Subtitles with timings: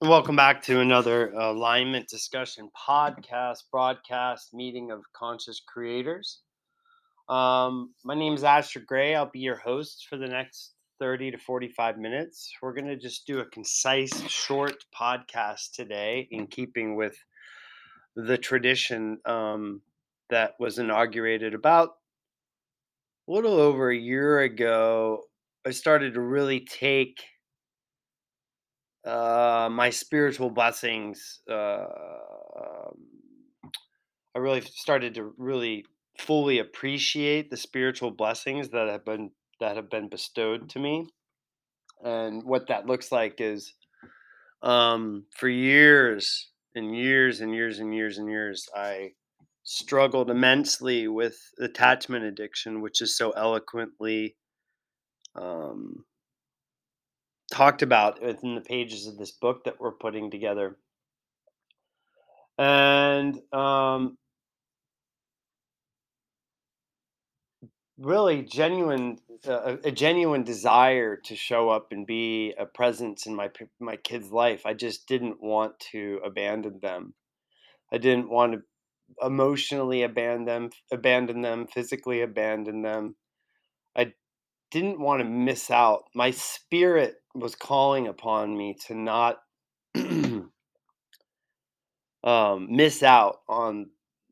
[0.00, 6.38] Welcome back to another alignment discussion podcast, broadcast meeting of conscious creators.
[7.28, 9.16] Um, my name is Asher Gray.
[9.16, 12.48] I'll be your host for the next 30 to 45 minutes.
[12.62, 17.16] We're going to just do a concise, short podcast today in keeping with
[18.14, 19.82] the tradition um,
[20.30, 21.96] that was inaugurated about
[23.28, 25.24] a little over a year ago.
[25.66, 27.20] I started to really take
[29.08, 31.40] uh, my spiritual blessings.
[31.50, 31.86] Uh,
[34.34, 35.86] I really started to really
[36.18, 39.30] fully appreciate the spiritual blessings that have been
[39.60, 41.06] that have been bestowed to me,
[42.04, 43.74] and what that looks like is,
[44.62, 49.12] um, for years and years and years and years and years, I
[49.64, 54.36] struggled immensely with attachment addiction, which is so eloquently
[55.34, 56.04] um,
[57.50, 60.76] talked about within the pages of this book that we're putting together.
[62.58, 64.18] And um,
[67.98, 73.50] really genuine uh, a genuine desire to show up and be a presence in my
[73.80, 74.62] my kids life.
[74.64, 77.14] I just didn't want to abandon them.
[77.92, 78.62] I didn't want to
[79.24, 83.16] emotionally abandon them abandon them physically abandon them.
[83.96, 84.12] I
[84.70, 89.38] didn't want to miss out my spirit was calling upon me to not
[92.24, 93.90] um, miss out on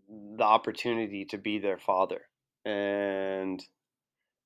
[0.09, 2.23] the opportunity to be their father.
[2.65, 3.62] And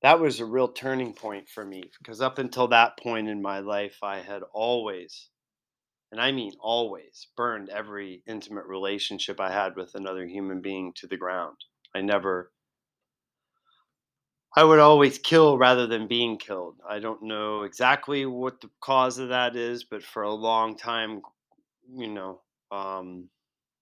[0.01, 3.59] that was a real turning point for me because up until that point in my
[3.59, 5.29] life, I had always,
[6.11, 11.07] and I mean always, burned every intimate relationship I had with another human being to
[11.07, 11.57] the ground.
[11.95, 12.51] I never
[14.55, 16.75] I would always kill rather than being killed.
[16.87, 21.21] I don't know exactly what the cause of that is, but for a long time,
[21.93, 23.29] you know, um,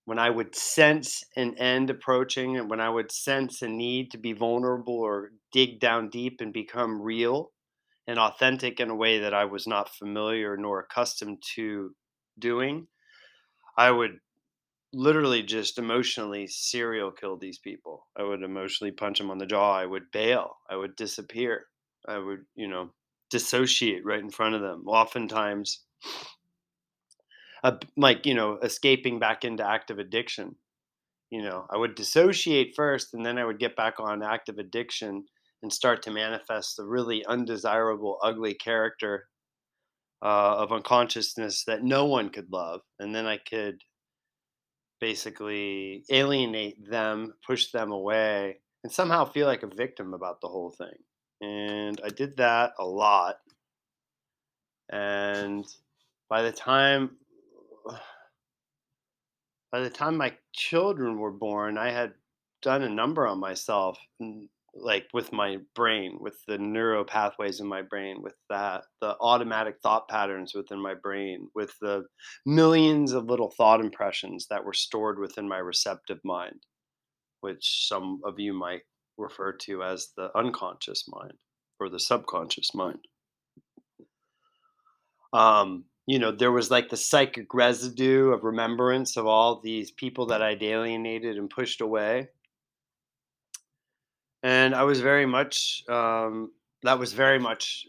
[0.06, 4.18] when I would sense an end approaching and when I would sense a need to
[4.18, 7.52] be vulnerable or dig down deep and become real
[8.08, 11.96] and authentic in a way that I was not familiar nor accustomed to
[12.40, 12.88] doing,
[13.78, 14.20] I would
[14.94, 18.08] literally just emotionally serial kill these people.
[18.18, 19.76] I would emotionally punch them on the jaw.
[19.76, 20.58] I would bail.
[20.70, 21.66] I would disappear.
[22.08, 22.92] I would, you know,
[23.30, 24.84] dissociate right in front of them.
[24.88, 25.84] Oftentimes,
[27.64, 30.56] uh, like, you know, escaping back into active addiction.
[31.30, 35.26] You know, I would dissociate first and then I would get back on active addiction
[35.62, 39.28] and start to manifest the really undesirable, ugly character
[40.24, 42.82] uh, of unconsciousness that no one could love.
[42.98, 43.82] And then I could
[45.00, 50.70] basically alienate them, push them away, and somehow feel like a victim about the whole
[50.70, 50.98] thing.
[51.42, 53.40] And I did that a lot.
[54.92, 55.66] And
[56.30, 57.18] by the time
[59.72, 62.14] by the time my children were born, I had
[62.62, 64.00] done a number on myself
[64.76, 69.76] like with my brain, with the neural pathways in my brain, with that, the automatic
[69.82, 72.06] thought patterns within my brain, with the
[72.46, 76.62] millions of little thought impressions that were stored within my receptive mind,
[77.42, 78.82] which some of you might
[79.18, 81.34] refer to as the unconscious mind
[81.80, 83.08] or the subconscious mind.
[85.34, 90.26] Um, you know, there was like the psychic residue of remembrance of all these people
[90.28, 92.30] that I'd alienated and pushed away
[94.44, 96.52] and I was very much um,
[96.84, 97.86] that was very much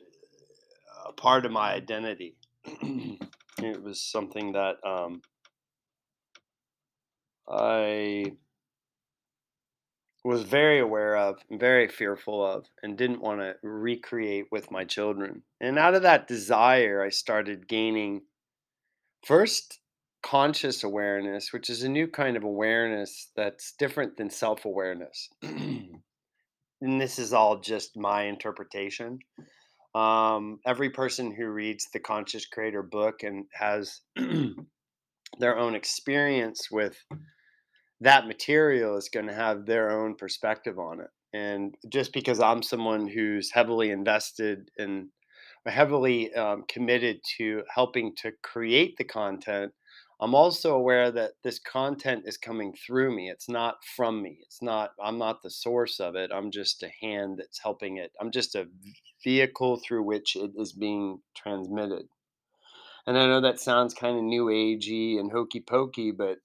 [1.07, 2.37] a part of my identity.
[2.65, 5.23] it was something that um,
[7.49, 8.33] I
[10.25, 15.43] was very aware of, very fearful of, and didn't want to recreate with my children.
[15.61, 18.23] And out of that desire, I started gaining
[19.25, 19.81] first
[20.23, 25.31] conscious awareness, which is a new kind of awareness that's different than self awareness.
[26.81, 29.19] and this is all just my interpretation.
[29.95, 34.01] Um, every person who reads the Conscious Creator book and has
[35.39, 36.97] their own experience with
[38.01, 41.09] that material is going to have their own perspective on it.
[41.33, 45.11] And just because I'm someone who's heavily invested in,
[45.67, 49.73] heavily um, committed to helping to create the content,
[50.23, 53.31] I'm also aware that this content is coming through me.
[53.31, 54.39] It's not from me.
[54.43, 56.31] It's not, I'm not the source of it.
[56.33, 58.13] I'm just a hand that's helping it.
[58.21, 58.69] I'm just a
[59.25, 62.07] vehicle through which it is being transmitted.
[63.07, 66.37] And I know that sounds kind of new agey and hokey pokey, but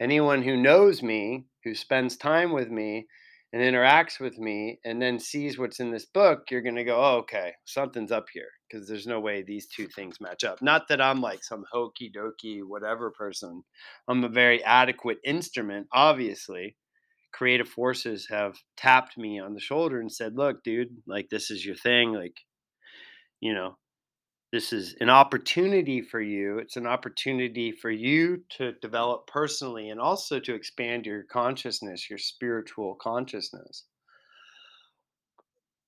[0.00, 3.06] anyone who knows me, who spends time with me,
[3.52, 6.96] and interacts with me and then sees what's in this book, you're going to go,
[6.96, 10.60] oh, okay, something's up here because there's no way these two things match up.
[10.60, 13.62] Not that I'm like some hokey dokey whatever person.
[14.08, 16.76] I'm a very adequate instrument, obviously.
[17.32, 21.64] Creative forces have tapped me on the shoulder and said, "Look, dude, like this is
[21.64, 22.12] your thing.
[22.12, 22.36] Like,
[23.40, 23.76] you know,
[24.52, 26.58] this is an opportunity for you.
[26.58, 32.18] It's an opportunity for you to develop personally and also to expand your consciousness, your
[32.18, 33.84] spiritual consciousness."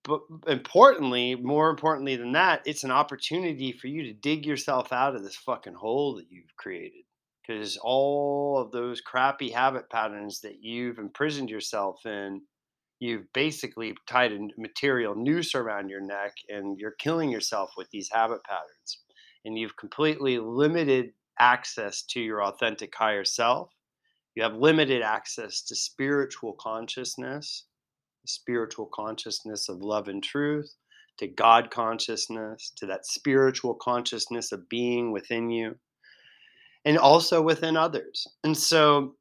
[0.06, 5.16] But importantly, more importantly than that, it's an opportunity for you to dig yourself out
[5.16, 7.02] of this fucking hole that you've created.
[7.42, 12.42] Because all of those crappy habit patterns that you've imprisoned yourself in,
[13.00, 18.10] you've basically tied a material noose around your neck and you're killing yourself with these
[18.10, 19.00] habit patterns.
[19.44, 23.70] And you've completely limited access to your authentic higher self.
[24.34, 27.64] You have limited access to spiritual consciousness
[28.28, 30.74] spiritual consciousness of love and truth,
[31.18, 35.76] to God consciousness, to that spiritual consciousness of being within you,
[36.84, 38.26] and also within others.
[38.44, 39.14] And so,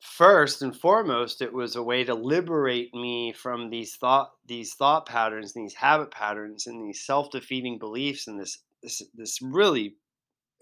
[0.00, 5.06] first and foremost, it was a way to liberate me from these thought, these thought
[5.06, 9.96] patterns, these habit patterns, and these self-defeating beliefs, and this this this really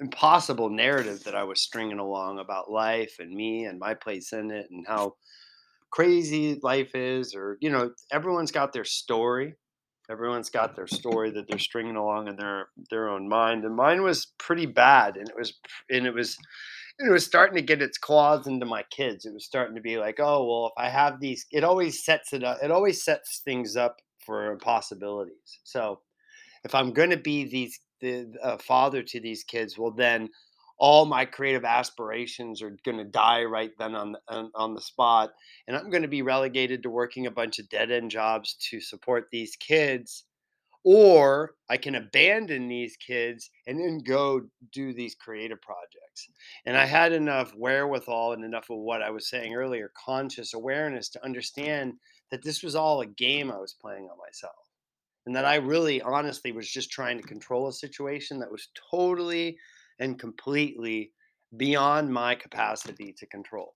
[0.00, 4.50] impossible narrative that I was stringing along about life and me and my place in
[4.50, 5.14] it, and how
[5.94, 9.54] crazy life is or you know everyone's got their story.
[10.10, 14.02] Everyone's got their story that they're stringing along in their their own mind and mine
[14.02, 15.54] was pretty bad and it was
[15.88, 16.36] and it was
[16.98, 19.24] it was starting to get its claws into my kids.
[19.24, 22.32] It was starting to be like oh well if i have these it always sets
[22.32, 25.60] it up it always sets things up for possibilities.
[25.62, 26.00] So
[26.64, 30.28] if i'm going to be these the father to these kids well then
[30.78, 35.30] all my creative aspirations are going to die right then on the, on, the spot
[35.68, 38.80] and i'm going to be relegated to working a bunch of dead end jobs to
[38.80, 40.24] support these kids
[40.84, 44.42] or i can abandon these kids and then go
[44.72, 46.28] do these creative projects
[46.66, 51.08] and i had enough wherewithal and enough of what i was saying earlier conscious awareness
[51.08, 51.94] to understand
[52.30, 54.70] that this was all a game i was playing on myself
[55.26, 59.56] and that i really honestly was just trying to control a situation that was totally
[59.98, 61.12] and completely
[61.56, 63.74] beyond my capacity to control.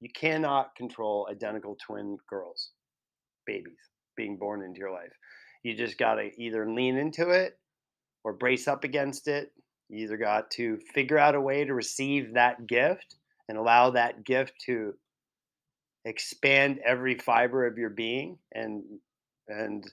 [0.00, 2.70] You cannot control identical twin girls,
[3.46, 3.78] babies
[4.16, 5.12] being born into your life.
[5.62, 7.58] You just got to either lean into it
[8.24, 9.52] or brace up against it.
[9.88, 13.16] You either got to figure out a way to receive that gift
[13.48, 14.94] and allow that gift to
[16.04, 18.82] expand every fiber of your being and
[19.48, 19.90] and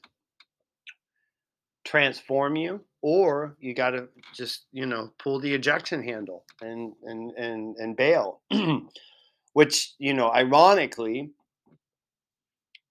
[1.86, 7.32] transform you or you got to just you know pull the ejection handle and and
[7.38, 8.42] and and bail.
[9.54, 11.30] Which you know ironically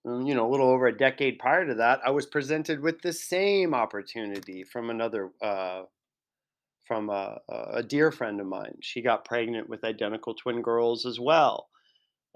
[0.07, 3.03] mm, you know a little over a decade prior to that i was presented with
[3.03, 5.83] the same opportunity from another uh,
[6.87, 7.39] from a,
[7.73, 8.77] a dear friend of mine.
[8.83, 11.69] She got pregnant with identical twin girls as well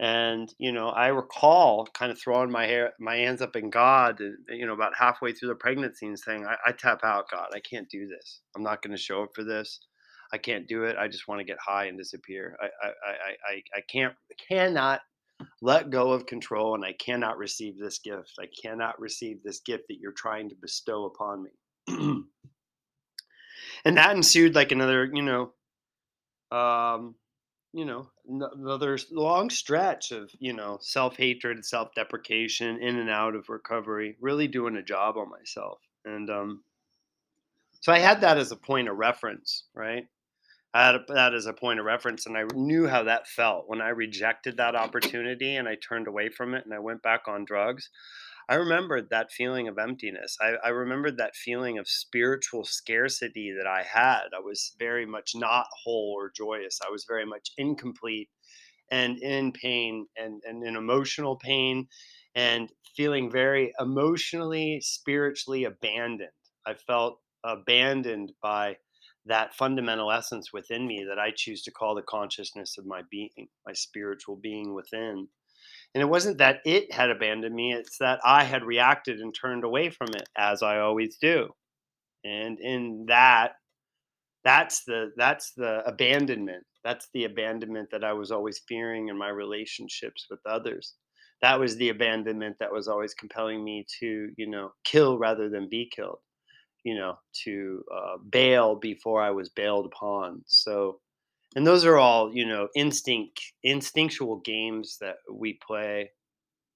[0.01, 4.21] and you know, I recall kind of throwing my hair, my hands up in God,
[4.49, 7.49] you know, about halfway through the pregnancy, and saying, I, "I tap out, God.
[7.53, 8.41] I can't do this.
[8.57, 9.81] I'm not going to show up for this.
[10.33, 10.97] I can't do it.
[10.99, 12.57] I just want to get high and disappear.
[12.61, 13.13] I, I, I,
[13.51, 14.15] I, I can't,
[14.49, 15.01] cannot
[15.63, 18.35] let go of control, and I cannot receive this gift.
[18.41, 21.51] I cannot receive this gift that you're trying to bestow upon me."
[23.85, 25.53] and that ensued like another, you know,
[26.57, 27.17] um,
[27.73, 34.17] you know another long stretch of you know self-hatred self-deprecation in and out of recovery
[34.21, 36.63] really doing a job on myself and um
[37.81, 40.07] so i had that as a point of reference right?
[40.75, 43.81] I had that as a point of reference and i knew how that felt when
[43.81, 47.47] i rejected that opportunity and i turned away from it and i went back on
[47.47, 47.89] drugs
[48.49, 50.37] I remembered that feeling of emptiness.
[50.41, 54.29] I, I remembered that feeling of spiritual scarcity that I had.
[54.35, 56.81] I was very much not whole or joyous.
[56.87, 58.31] I was very much incomplete
[58.91, 61.89] and in pain and, and in emotional pain
[62.35, 66.31] and feeling very emotionally, spiritually abandoned.
[66.67, 68.77] I felt abandoned by
[69.27, 73.49] that fundamental essence within me that I choose to call the consciousness of my being,
[73.67, 75.29] my spiritual being within.
[75.95, 79.65] And it wasn't that it had abandoned me, it's that I had reacted and turned
[79.65, 81.49] away from it as I always do.
[82.25, 83.53] And in that
[84.45, 86.65] that's the that's the abandonment.
[86.85, 90.95] That's the abandonment that I was always fearing in my relationships with others.
[91.43, 95.69] That was the abandonment that was always compelling me to, you know, kill rather than
[95.69, 96.19] be killed.
[96.85, 100.43] You know, to uh, bail before I was bailed upon.
[100.47, 101.01] So
[101.57, 106.11] and those are all you know instinct instinctual games that we play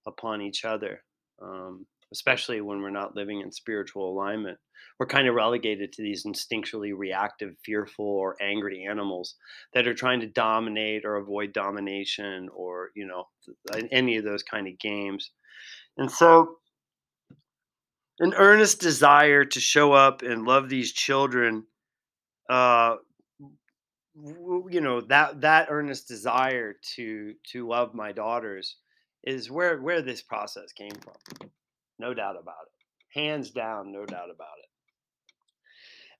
[0.06, 1.02] upon each other
[1.42, 4.58] um, especially when we're not living in spiritual alignment.
[4.98, 9.34] We're kind of relegated to these instinctually reactive, fearful, or angry animals
[9.74, 13.24] that are trying to dominate or avoid domination or, you know,
[13.90, 15.30] any of those kind of games.
[15.96, 16.56] And so,
[18.20, 21.64] an earnest desire to show up and love these children
[22.48, 22.96] uh,
[24.14, 28.76] you know that that earnest desire to to love my daughters
[29.24, 31.50] is where where this process came from
[31.98, 34.68] no doubt about it hands down no doubt about it.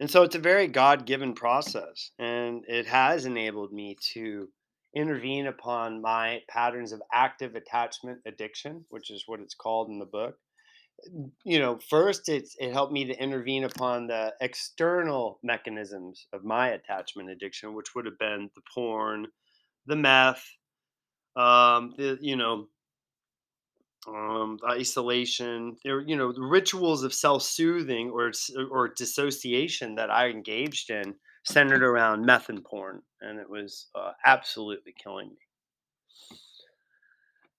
[0.01, 4.49] And so it's a very god-given process and it has enabled me to
[4.95, 10.07] intervene upon my patterns of active attachment addiction which is what it's called in the
[10.07, 10.37] book
[11.45, 16.69] you know, first it's it helped me to intervene upon the external mechanisms of my
[16.71, 19.27] attachment addiction, which would have been the porn,
[19.87, 20.45] the meth,
[21.37, 22.69] um, the you know,
[24.09, 28.33] um, isolation, there, you know, the rituals of self-soothing or
[28.71, 34.13] or dissociation that I engaged in centered around meth and porn, and it was uh,
[34.27, 35.37] absolutely killing me.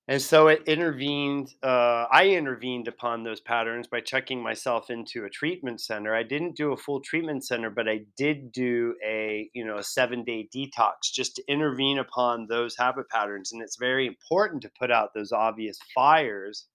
[0.10, 1.54] And so it intervened.
[1.64, 6.14] Uh, I intervened upon those patterns by checking myself into a treatment center.
[6.14, 9.84] I didn't do a full treatment center, but I did do a you know a
[9.84, 13.54] seven day detox just to intervene upon those habit patterns.
[13.54, 16.68] And it's very important to put out those obvious fires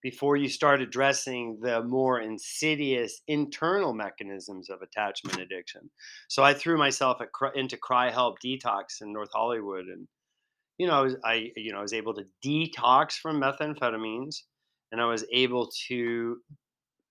[0.00, 5.90] before you start addressing the more insidious internal mechanisms of attachment addiction.
[6.28, 7.20] So I threw myself
[7.56, 10.06] into CRI-Help Detox in North Hollywood and
[10.78, 14.42] you know, I, was, I you know I was able to detox from methamphetamines,
[14.92, 16.38] and I was able to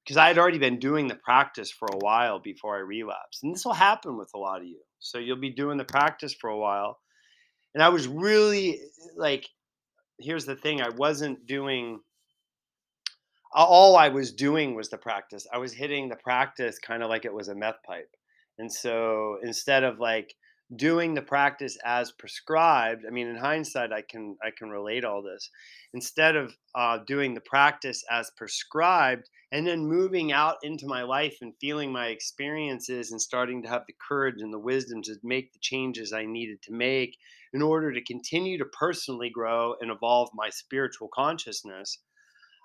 [0.04, 3.54] because I had already been doing the practice for a while before I relapsed, and
[3.54, 4.80] this will happen with a lot of you.
[5.00, 7.00] So you'll be doing the practice for a while,
[7.74, 8.80] and I was really
[9.16, 9.48] like,
[10.20, 12.00] here's the thing: I wasn't doing.
[13.58, 15.48] All I was doing was the practice.
[15.54, 18.10] I was hitting the practice kind of like it was a meth pipe.
[18.58, 20.34] And so instead of like
[20.76, 25.22] doing the practice as prescribed i mean in hindsight i can i can relate all
[25.22, 25.50] this
[25.94, 31.38] instead of uh, doing the practice as prescribed and then moving out into my life
[31.42, 35.54] and feeling my experiences and starting to have the courage and the wisdom to make
[35.54, 37.16] the changes i needed to make
[37.54, 42.00] in order to continue to personally grow and evolve my spiritual consciousness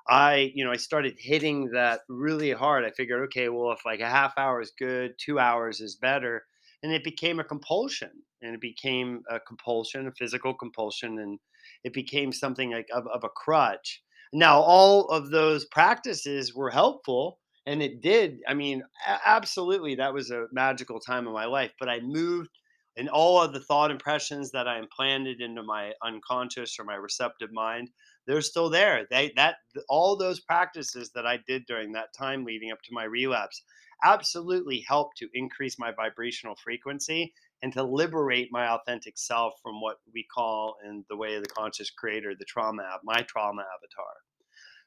[0.08, 2.84] I, you know, I started hitting that really hard.
[2.84, 6.46] I figured, okay, well, if like a half hour is good, two hours is better
[6.82, 8.10] and it became a compulsion
[8.42, 11.38] and it became a compulsion a physical compulsion and
[11.84, 14.02] it became something like of, of a crutch.
[14.32, 18.82] Now all of those practices were helpful and it did i mean
[19.26, 22.50] absolutely that was a magical time in my life but i moved
[22.96, 27.52] and all of the thought impressions that i implanted into my unconscious or my receptive
[27.52, 27.90] mind
[28.26, 29.06] they're still there.
[29.10, 29.56] They that
[29.88, 33.62] all those practices that i did during that time leading up to my relapse
[34.02, 39.98] absolutely help to increase my vibrational frequency and to liberate my authentic self from what
[40.14, 44.14] we call in the way of the conscious creator the trauma my trauma avatar.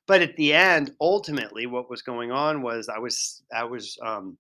[0.08, 4.38] But at the end ultimately what was going on was i was i was um,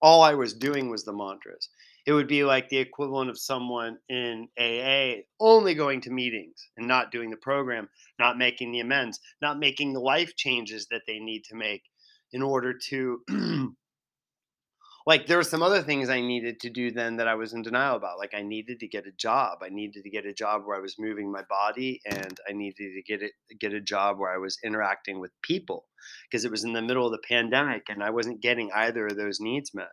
[0.00, 1.68] all i was doing was the mantras.
[2.06, 6.88] It would be like the equivalent of someone in aa only going to meetings and
[6.88, 11.18] not doing the program not making the amends not making the life changes that they
[11.18, 11.82] need to make
[12.32, 13.20] in order to
[15.06, 17.62] like there were some other things I needed to do then that I was in
[17.62, 18.18] denial about.
[18.18, 19.58] Like I needed to get a job.
[19.62, 22.92] I needed to get a job where I was moving my body and I needed
[22.94, 25.86] to get it get a job where I was interacting with people
[26.30, 29.16] because it was in the middle of the pandemic and I wasn't getting either of
[29.16, 29.88] those needs met.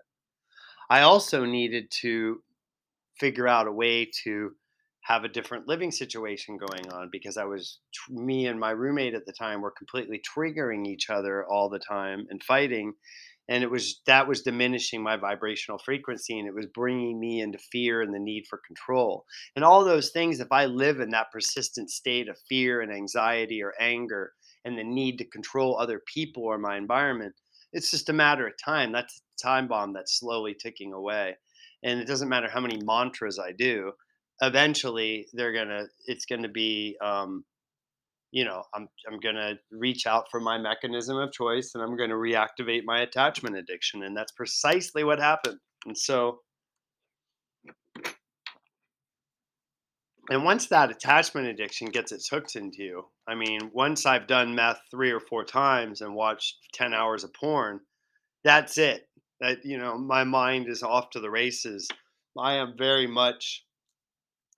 [0.89, 2.41] I also needed to
[3.20, 4.51] figure out a way to
[5.08, 9.26] have a different living situation going on because I was me and my roommate at
[9.26, 12.94] the time were completely triggering each other all the time and fighting
[13.50, 17.58] and it was that was diminishing my vibrational frequency and it was bringing me into
[17.72, 19.24] fear and the need for control.
[19.56, 23.64] And all those things if i live in that persistent state of fear and anxiety
[23.64, 24.34] or anger
[24.66, 27.34] and the need to control other people or my environment
[27.74, 28.92] it's just a matter of time.
[28.92, 31.36] That's a time bomb that's slowly ticking away.
[31.84, 33.92] And it doesn't matter how many mantras i do
[34.41, 37.44] eventually they're gonna it's gonna be um,
[38.32, 42.15] you know, I'm I'm gonna reach out for my mechanism of choice and I'm gonna
[42.15, 44.03] reactivate my attachment addiction.
[44.03, 45.60] And that's precisely what happened.
[45.86, 46.39] And so
[50.29, 54.56] and once that attachment addiction gets its hooks into you, I mean, once I've done
[54.56, 57.79] meth three or four times and watched 10 hours of porn,
[58.44, 59.08] that's it.
[59.39, 61.88] That, you know, my mind is off to the races.
[62.38, 63.63] I am very much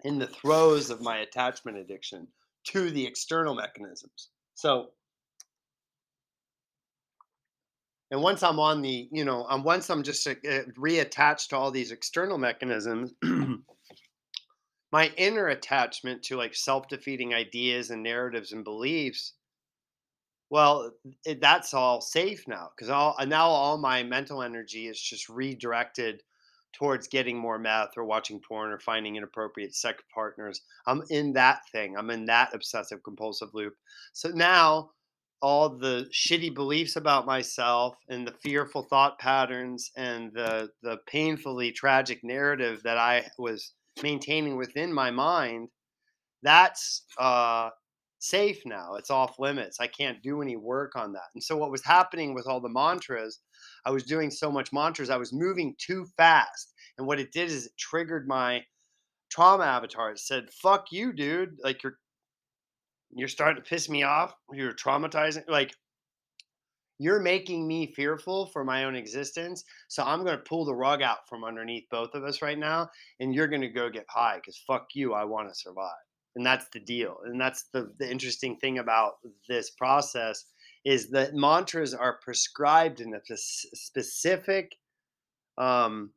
[0.04, 2.28] in the throes of my attachment addiction
[2.66, 4.30] to the external mechanisms.
[4.56, 4.90] So
[8.12, 11.70] And once I'm on the, you know, um, once I'm just uh, reattached to all
[11.70, 13.14] these external mechanisms,
[14.92, 19.34] my inner attachment to like self-defeating ideas and narratives and beliefs
[20.50, 20.92] well
[21.26, 26.24] it, that's all safe now because all now all my mental energy is just redirected
[26.74, 31.62] towards getting more meth or watching porn or finding inappropriate sex partners i'm in that
[31.72, 33.74] thing i'm in that obsessive compulsive loop
[34.14, 34.90] so now
[35.42, 41.72] all the shitty beliefs about myself and the fearful thought patterns and the the painfully
[41.72, 43.74] tragic narrative that i was
[44.04, 45.70] maintaining within my mind,
[46.44, 47.70] that's uh,
[48.20, 48.96] safe now.
[48.96, 49.78] It's off limits.
[49.80, 51.30] I can't do any work on that.
[51.34, 53.40] And so, what was happening with all the mantras,
[53.90, 56.74] I was doing so much mantras, I was moving too fast.
[56.98, 58.64] And what it did is it triggered my
[59.32, 60.12] trauma avatar.
[60.12, 61.58] It said, fuck you, dude.
[61.64, 61.98] Like, you're.
[63.12, 64.36] You're starting to piss me off.
[64.54, 65.50] You're traumatizing.
[65.50, 65.74] Like,
[67.00, 69.64] you're making me fearful for my own existence.
[69.88, 72.88] So I'm going to pull the rug out from underneath both of us right now.
[73.20, 75.16] And you're going to go get high because fuck you.
[75.16, 76.06] I want to survive.
[76.36, 77.18] And that's the deal.
[77.26, 79.14] And that's the, the interesting thing about
[79.48, 80.46] this process
[80.86, 84.72] is that mantras are prescribed in a specific
[85.58, 86.12] um,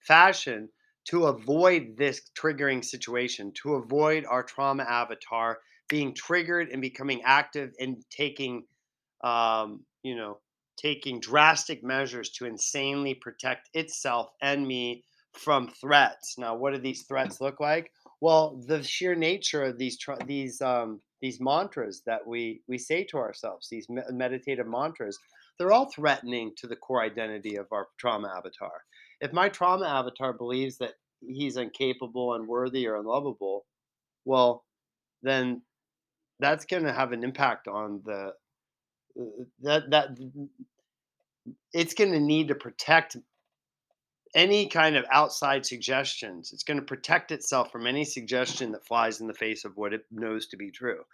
[0.00, 0.68] fashion
[1.06, 7.72] to avoid this triggering situation, to avoid our trauma avatar being triggered and becoming active
[7.80, 8.64] and taking
[9.24, 10.38] um, you know,
[10.76, 16.36] taking drastic measures to insanely protect itself and me from threats.
[16.38, 17.90] Now, what do these threats look like?
[18.20, 23.18] Well, the sheer nature of these these um, these mantras that we we say to
[23.18, 25.18] ourselves, these me- meditative mantras,
[25.58, 28.84] they're all threatening to the core identity of our trauma avatar.
[29.20, 33.66] If my trauma avatar believes that he's incapable, unworthy, or unlovable,
[34.24, 34.64] well,
[35.22, 35.62] then
[36.38, 38.32] that's going to have an impact on the
[39.20, 39.24] uh,
[39.62, 40.08] that that
[41.72, 43.16] it's going to need to protect
[44.34, 46.52] any kind of outside suggestions.
[46.52, 49.92] It's going to protect itself from any suggestion that flies in the face of what
[49.92, 51.04] it knows to be true.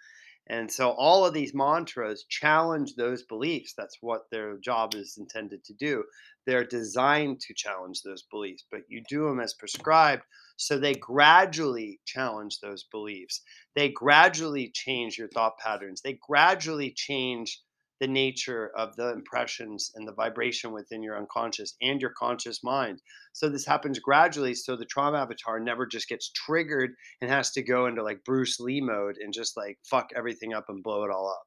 [0.46, 3.72] And so all of these mantras challenge those beliefs.
[3.76, 6.04] That's what their job is intended to do.
[6.46, 10.24] They're designed to challenge those beliefs, but you do them as prescribed.
[10.56, 13.40] So they gradually challenge those beliefs.
[13.74, 16.02] They gradually change your thought patterns.
[16.02, 17.62] They gradually change
[18.00, 23.00] the nature of the impressions and the vibration within your unconscious and your conscious mind.
[23.32, 24.54] So this happens gradually.
[24.54, 28.58] So the trauma avatar never just gets triggered and has to go into like Bruce
[28.60, 31.44] Lee mode and just like fuck everything up and blow it all up.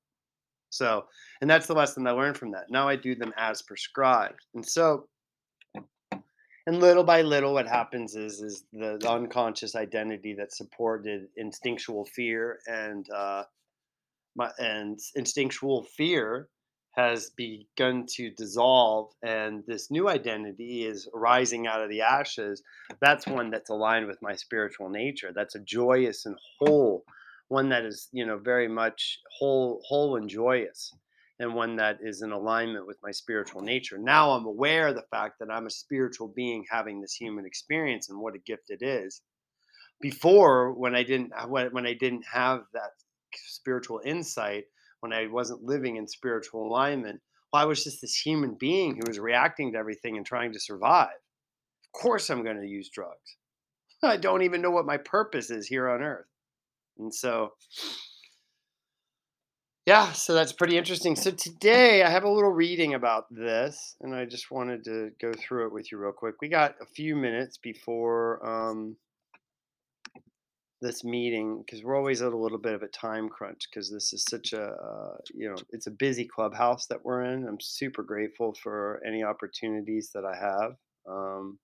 [0.69, 1.05] So,
[1.41, 2.65] and that's the lesson I learned from that.
[2.69, 4.39] Now I do them as prescribed.
[4.53, 5.07] And so,
[5.73, 12.60] and little by little, what happens is is the, unconscious identity that supported instinctual fear
[12.67, 13.43] and uh,
[14.38, 16.47] my and instinctual fear
[16.95, 22.63] has begun to dissolve and this new identity is rising out of the ashes
[23.02, 27.04] that's one that's aligned with my spiritual nature that's a joyous and whole
[27.50, 30.91] one that is you know very much whole whole and joyous
[31.39, 33.97] and one that is in alignment with my spiritual nature.
[33.97, 38.10] Now i'm aware of the fact that i'm a spiritual being having this human experience
[38.10, 39.21] and what a gift it is.
[40.02, 42.91] Before when i didn't when i didn't have that
[43.47, 44.65] spiritual insight
[45.01, 47.21] when I wasn't living in spiritual alignment.
[47.51, 50.59] Well, I was just this human being who was reacting to everything and trying to
[50.59, 51.09] survive.
[51.85, 53.37] Of course, I'm going to use drugs.
[54.03, 56.27] I don't even know what my purpose is here on earth.
[56.99, 57.53] And so,
[59.85, 61.15] yeah, so that's pretty interesting.
[61.15, 65.31] So today I have a little reading about this, and I just wanted to go
[65.33, 66.35] through it with you real quick.
[66.41, 68.97] We got a few minutes before um,
[70.81, 74.13] this meeting because we're always at a little bit of a time crunch because this
[74.13, 77.47] is such a uh, you know it's a busy clubhouse that we're in.
[77.47, 80.75] I'm super grateful for any opportunities that i have.
[81.09, 81.57] Um,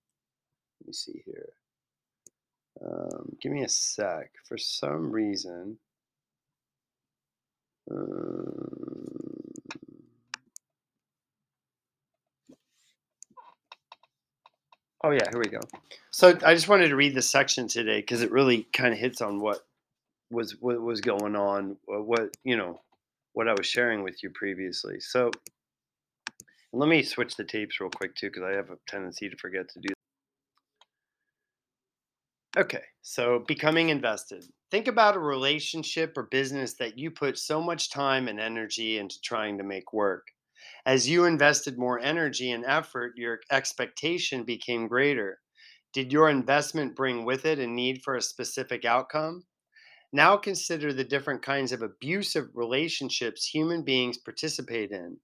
[0.80, 1.50] let me see here.
[2.84, 4.30] Um, give me a sec.
[4.48, 5.78] For some reason
[7.90, 8.63] um,
[15.04, 15.60] Oh yeah, here we go.
[16.10, 19.20] So I just wanted to read this section today because it really kind of hits
[19.20, 19.58] on what
[20.30, 22.80] was what was going on, uh, what you know,
[23.34, 25.00] what I was sharing with you previously.
[25.00, 25.30] So
[26.72, 29.68] let me switch the tapes real quick too because I have a tendency to forget
[29.74, 29.88] to do.
[32.54, 32.62] That.
[32.62, 34.46] Okay, so becoming invested.
[34.70, 39.20] Think about a relationship or business that you put so much time and energy into
[39.20, 40.28] trying to make work.
[40.86, 45.40] As you invested more energy and effort, your expectation became greater.
[45.92, 49.44] Did your investment bring with it a need for a specific outcome?
[50.12, 55.18] Now consider the different kinds of abusive relationships human beings participate in.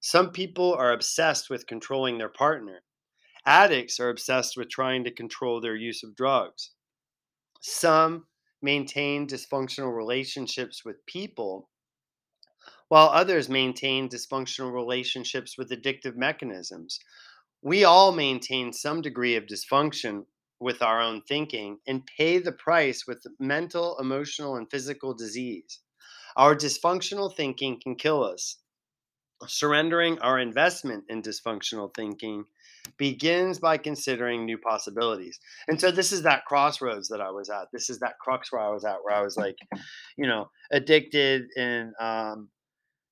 [0.00, 2.82] Some people are obsessed with controlling their partner.
[3.44, 6.72] Addicts are obsessed with trying to control their use of drugs.
[7.60, 8.26] Some
[8.62, 11.70] maintain dysfunctional relationships with people,
[12.88, 17.00] while others maintain dysfunctional relationships with addictive mechanisms.
[17.62, 20.24] We all maintain some degree of dysfunction
[20.60, 25.80] with our own thinking and pay the price with mental, emotional, and physical disease.
[26.36, 28.58] Our dysfunctional thinking can kill us.
[29.46, 32.44] Surrendering our investment in dysfunctional thinking
[32.96, 35.38] begins by considering new possibilities.
[35.68, 37.68] And so this is that crossroads that I was at.
[37.72, 39.56] This is that crux where I was at, where I was like,
[40.16, 42.48] you know, addicted and um,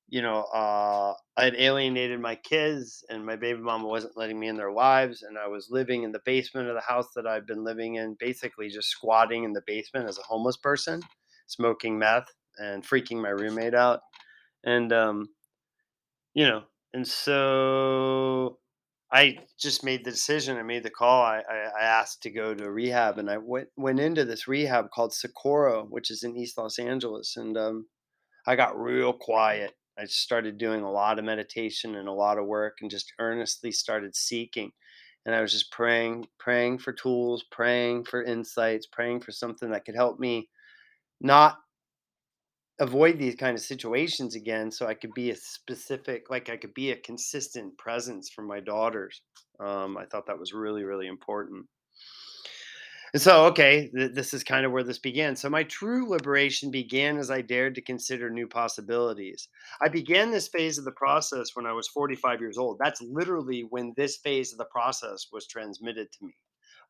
[0.08, 4.48] you know, uh, I had alienated my kids, and my baby mama wasn't letting me
[4.48, 7.46] in their lives, and I was living in the basement of the house that I've
[7.46, 11.00] been living in, basically just squatting in the basement as a homeless person,
[11.46, 14.00] smoking meth and freaking my roommate out,
[14.64, 15.28] and um,
[16.34, 18.58] you know, and so
[19.10, 20.56] I just made the decision.
[20.56, 21.22] I made the call.
[21.22, 24.90] I, I, I asked to go to rehab, and I went went into this rehab
[24.90, 27.86] called Socorro, which is in East Los Angeles, and um,
[28.46, 29.72] I got real quiet.
[29.98, 33.72] I started doing a lot of meditation and a lot of work, and just earnestly
[33.72, 34.72] started seeking.
[35.26, 39.84] And I was just praying, praying for tools, praying for insights, praying for something that
[39.84, 40.48] could help me
[41.20, 41.58] not
[42.80, 46.74] avoid these kind of situations again so i could be a specific like i could
[46.74, 49.22] be a consistent presence for my daughters
[49.60, 51.64] um, i thought that was really really important
[53.14, 56.70] and so okay th- this is kind of where this began so my true liberation
[56.70, 59.48] began as i dared to consider new possibilities
[59.82, 63.62] i began this phase of the process when i was 45 years old that's literally
[63.70, 66.34] when this phase of the process was transmitted to me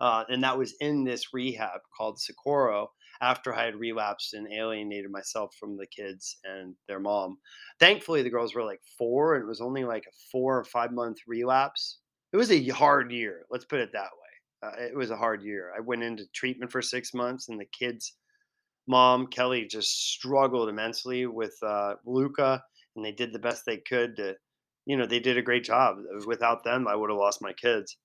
[0.01, 2.91] uh, and that was in this rehab called Socorro
[3.23, 7.39] after I had relapsed and alienated myself from the kids and their mom.
[7.79, 10.93] Thankfully, the girls were like four, and it was only like a four or five
[10.93, 12.01] month relapse.
[12.33, 13.47] It was a hard year.
[13.51, 14.24] Let's put it that way.
[14.65, 15.73] Uh, it was a hard year.
[15.77, 18.15] I went into treatment for six months, and the kids'
[18.87, 22.63] mom, Kelly, just struggled immensely with uh, Luca,
[22.97, 24.35] and they did the best they could to,
[24.87, 25.97] you know, they did a great job.
[26.27, 27.97] Without them, I would have lost my kids.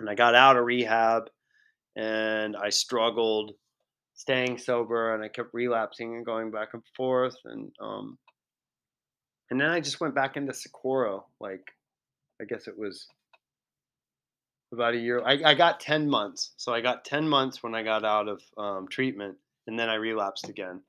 [0.00, 1.24] And I got out of rehab
[1.96, 3.52] and I struggled
[4.14, 8.18] staying sober and I kept relapsing and going back and forth and um
[9.50, 11.62] and then I just went back into Socorro like
[12.40, 13.06] I guess it was
[14.72, 17.82] about a year I, I got 10 months so I got 10 months when I
[17.82, 20.82] got out of um, treatment and then I relapsed again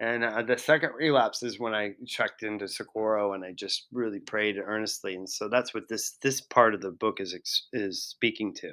[0.00, 4.20] and uh, the second relapse is when I checked into Socorro and I just really
[4.20, 7.36] prayed earnestly and so that's what this this part of the book is
[7.72, 8.72] is speaking to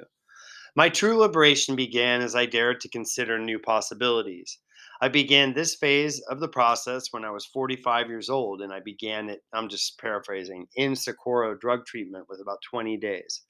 [0.78, 4.58] my true liberation began as I dared to consider new possibilities.
[5.00, 8.78] I began this phase of the process when I was 45 years old, and I
[8.78, 13.42] began it, I'm just paraphrasing, in Socorro drug treatment with about 20 days.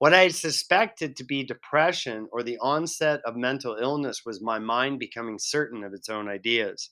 [0.00, 4.98] What I suspected to be depression or the onset of mental illness was my mind
[4.98, 6.90] becoming certain of its own ideas.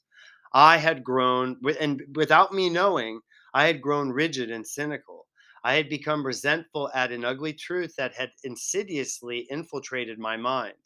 [0.52, 3.22] I had grown, and without me knowing,
[3.54, 5.26] I had grown rigid and cynical.
[5.64, 10.76] I had become resentful at an ugly truth that had insidiously infiltrated my mind.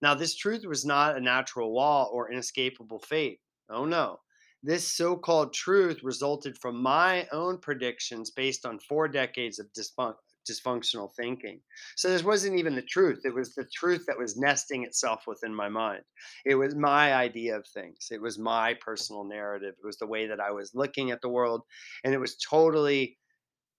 [0.00, 3.40] Now, this truth was not a natural law or inescapable fate.
[3.68, 4.20] Oh no.
[4.62, 10.16] This so called truth resulted from my own predictions based on four decades of dysfun-
[10.48, 11.60] dysfunctional thinking.
[11.96, 13.20] So, this wasn't even the truth.
[13.24, 16.02] It was the truth that was nesting itself within my mind.
[16.44, 19.74] It was my idea of things, it was my personal narrative.
[19.82, 21.62] It was the way that I was looking at the world.
[22.04, 23.18] And it was totally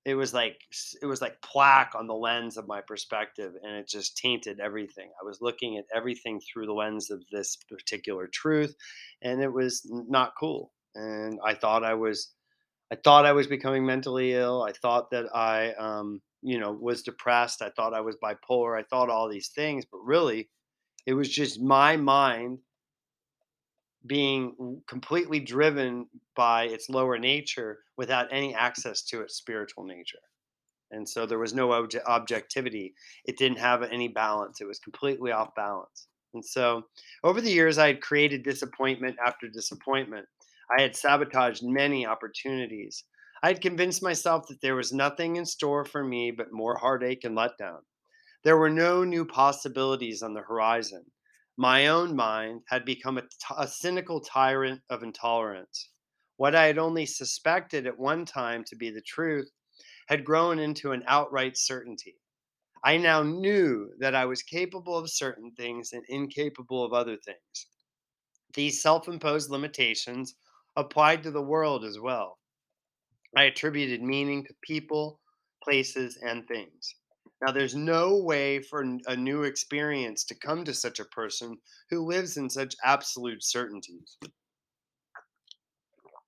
[0.05, 0.57] it was like
[1.01, 5.09] it was like plaque on the lens of my perspective and it just tainted everything
[5.21, 8.73] i was looking at everything through the lens of this particular truth
[9.21, 12.33] and it was not cool and i thought i was
[12.91, 17.01] i thought i was becoming mentally ill i thought that i um you know was
[17.01, 20.49] depressed i thought i was bipolar i thought all these things but really
[21.05, 22.59] it was just my mind
[24.05, 30.19] being completely driven by its lower nature without any access to its spiritual nature.
[30.91, 32.93] And so there was no obje- objectivity.
[33.25, 34.61] It didn't have any balance.
[34.61, 36.07] It was completely off balance.
[36.33, 36.83] And so
[37.23, 40.25] over the years, I had created disappointment after disappointment.
[40.77, 43.03] I had sabotaged many opportunities.
[43.43, 47.23] I had convinced myself that there was nothing in store for me but more heartache
[47.23, 47.81] and letdown.
[48.43, 51.11] There were no new possibilities on the horizon
[51.59, 55.89] my own mind had become a, t- a cynical tyrant of intolerance.
[56.35, 59.49] What I had only suspected at one time to be the truth
[60.07, 62.17] had grown into an outright certainty.
[62.83, 67.67] I now knew that I was capable of certain things and incapable of other things.
[68.53, 70.35] These self imposed limitations
[70.75, 72.39] applied to the world as well.
[73.35, 75.19] I attributed meaning to people,
[75.63, 76.95] places, and things.
[77.45, 81.57] Now, there's no way for a new experience to come to such a person
[81.89, 84.17] who lives in such absolute certainties.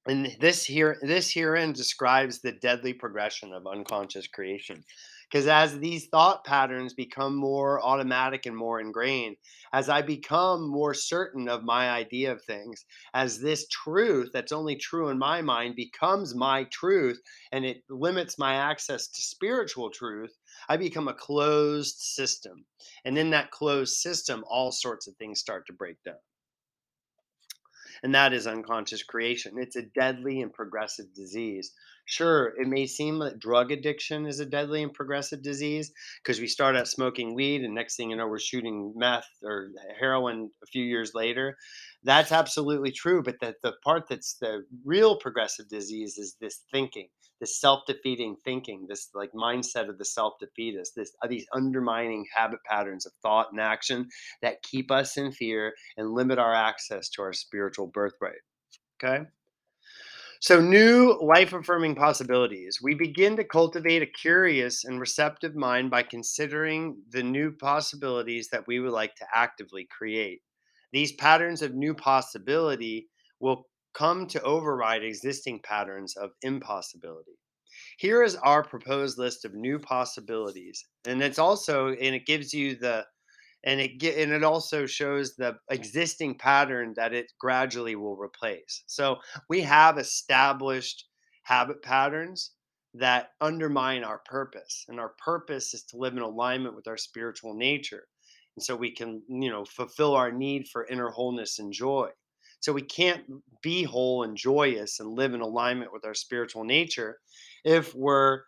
[0.06, 4.84] And this here, this herein describes the deadly progression of unconscious creation.
[5.30, 9.38] Because as these thought patterns become more automatic and more ingrained,
[9.72, 14.76] as I become more certain of my idea of things, as this truth that's only
[14.76, 20.36] true in my mind becomes my truth and it limits my access to spiritual truth,
[20.68, 22.66] I become a closed system.
[23.06, 26.18] And in that closed system, all sorts of things start to break down
[28.04, 29.58] and that is unconscious creation.
[29.58, 31.74] It's a deadly and progressive disease.
[32.10, 35.92] Sure, it may seem that drug addiction is a deadly and progressive disease
[36.24, 39.70] because we start out smoking weed and next thing you know we're shooting meth or
[40.00, 41.56] heroin a few years later.
[42.04, 47.10] That's absolutely true, but the, the part that's the real progressive disease is this thinking,
[47.40, 53.06] this self-defeating thinking, this like mindset of the self-defeatist, this uh, these undermining habit patterns
[53.06, 54.08] of thought and action
[54.42, 58.42] that keep us in fear and limit our access to our spiritual birthright.
[59.04, 59.26] Okay?
[60.42, 62.80] So, new life affirming possibilities.
[62.82, 68.66] We begin to cultivate a curious and receptive mind by considering the new possibilities that
[68.66, 70.42] we would like to actively create.
[70.94, 73.10] These patterns of new possibility
[73.42, 77.38] will come to override existing patterns of impossibility.
[77.98, 80.86] Here is our proposed list of new possibilities.
[81.06, 83.06] And it's also, and it gives you the
[83.64, 88.84] and it get and it also shows the existing pattern that it gradually will replace.
[88.88, 89.18] So
[89.50, 91.06] we have established
[91.44, 92.52] habit patterns
[92.96, 97.54] that undermine our purpose, and our purpose is to live in alignment with our spiritual
[97.54, 98.08] nature,
[98.56, 102.10] and so we can you know fulfill our need for inner wholeness and joy.
[102.62, 103.24] So we can't
[103.62, 107.20] be whole and joyous and live in alignment with our spiritual nature
[107.64, 108.42] if we're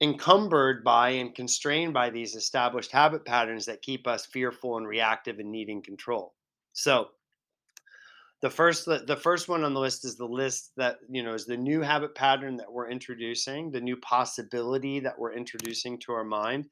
[0.00, 5.38] encumbered by and constrained by these established habit patterns that keep us fearful and reactive
[5.38, 6.34] and needing control.
[6.72, 7.08] So
[8.40, 11.44] the first the first one on the list is the list that you know is
[11.44, 16.24] the new habit pattern that we're introducing, the new possibility that we're introducing to our
[16.24, 16.66] mind.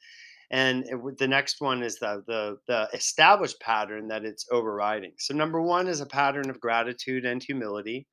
[0.50, 5.12] And it, the next one is the, the the established pattern that it's overriding.
[5.18, 8.06] So number one is a pattern of gratitude and humility,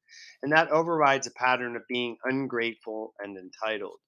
[0.44, 4.00] and that overrides a pattern of being ungrateful and entitled.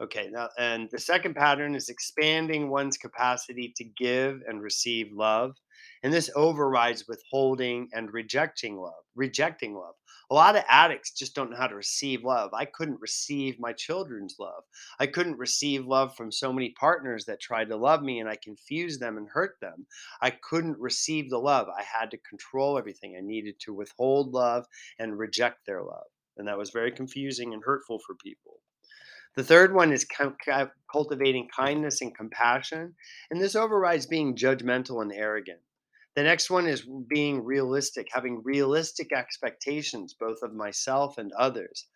[0.00, 5.56] Okay, now, and the second pattern is expanding one's capacity to give and receive love.
[6.02, 9.94] And this overrides withholding and rejecting love, rejecting love.
[10.30, 12.54] A lot of addicts just don't know how to receive love.
[12.54, 14.64] I couldn't receive my children's love.
[14.98, 18.36] I couldn't receive love from so many partners that tried to love me and I
[18.36, 19.86] confused them and hurt them.
[20.22, 21.68] I couldn't receive the love.
[21.68, 23.16] I had to control everything.
[23.16, 24.66] I needed to withhold love
[24.98, 26.06] and reject their love.
[26.38, 28.59] And that was very confusing and hurtful for people.
[29.36, 30.06] The third one is
[30.90, 32.96] cultivating kindness and compassion,
[33.30, 35.60] and this overrides being judgmental and arrogant.
[36.16, 41.86] The next one is being realistic, having realistic expectations, both of myself and others.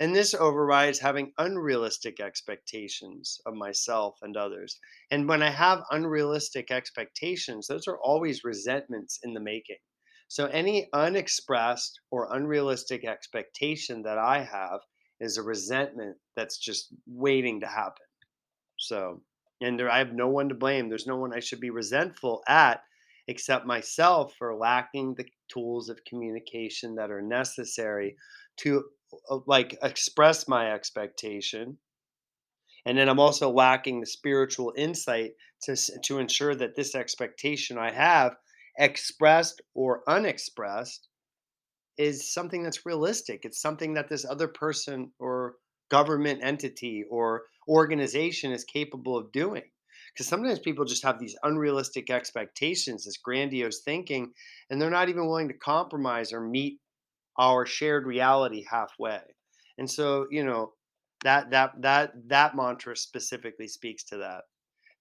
[0.00, 4.80] And this overrides having unrealistic expectations of myself and others.
[5.12, 9.78] And when I have unrealistic expectations, those are always resentments in the making.
[10.26, 14.80] So any unexpressed or unrealistic expectation that I have
[15.22, 18.04] is a resentment that's just waiting to happen.
[18.76, 19.22] So,
[19.62, 20.88] and there, I have no one to blame.
[20.88, 22.82] There's no one I should be resentful at
[23.28, 28.16] except myself for lacking the tools of communication that are necessary
[28.58, 28.84] to
[29.30, 31.78] uh, like express my expectation
[32.84, 35.32] and then i'm also lacking the spiritual insight
[35.62, 38.34] to to ensure that this expectation i have
[38.78, 41.08] expressed or unexpressed
[41.98, 43.44] is something that's realistic.
[43.44, 45.56] It's something that this other person or
[45.90, 49.62] government entity or organization is capable of doing.
[50.12, 54.32] Because sometimes people just have these unrealistic expectations, this grandiose thinking,
[54.68, 56.80] and they're not even willing to compromise or meet
[57.38, 59.20] our shared reality halfway.
[59.78, 60.72] And so, you know,
[61.24, 64.42] that that that that mantra specifically speaks to that.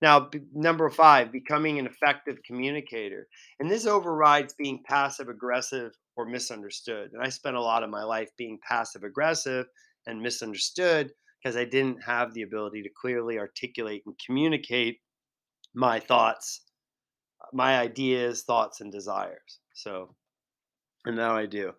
[0.01, 3.27] Now, b- number five, becoming an effective communicator.
[3.59, 7.11] And this overrides being passive aggressive or misunderstood.
[7.13, 9.65] And I spent a lot of my life being passive aggressive
[10.05, 14.99] and misunderstood because I didn't have the ability to clearly articulate and communicate
[15.73, 16.61] my thoughts,
[17.53, 19.59] my ideas, thoughts, and desires.
[19.73, 20.15] So,
[21.05, 21.73] and now I do.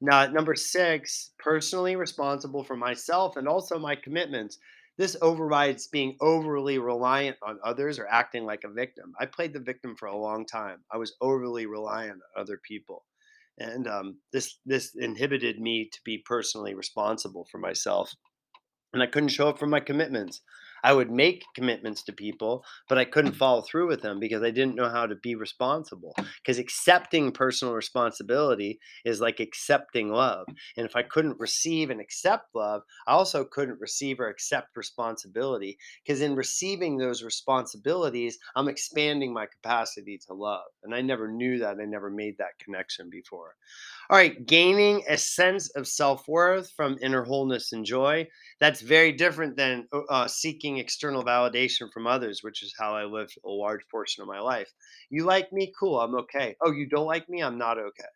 [0.00, 4.58] Now, number six, personally responsible for myself and also my commitments.
[4.98, 9.14] This overrides being overly reliant on others or acting like a victim.
[9.18, 10.80] I played the victim for a long time.
[10.90, 13.04] I was overly reliant on other people.
[13.58, 18.14] And um, this this inhibited me to be personally responsible for myself
[18.92, 20.42] and i couldn't show up for my commitments
[20.86, 23.38] I would make commitments to people, but I couldn't mm.
[23.38, 26.14] follow through with them because I didn't know how to be responsible.
[26.16, 30.46] Because accepting personal responsibility is like accepting love.
[30.76, 35.76] And if I couldn't receive and accept love, I also couldn't receive or accept responsibility.
[36.04, 40.66] Because in receiving those responsibilities, I'm expanding my capacity to love.
[40.84, 41.78] And I never knew that.
[41.80, 43.56] I never made that connection before.
[44.10, 48.26] All right, gaining a sense of self worth from inner wholeness and joy.
[48.58, 53.04] That's very different than uh, uh, seeking external validation from others, which is how I
[53.04, 54.72] lived a large portion of my life.
[55.08, 55.72] You like me?
[55.78, 56.56] Cool, I'm okay.
[56.62, 57.42] Oh, you don't like me?
[57.44, 58.08] I'm not okay.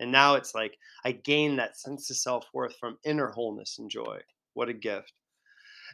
[0.00, 3.90] And now it's like I gain that sense of self worth from inner wholeness and
[3.90, 4.20] joy.
[4.54, 5.12] What a gift.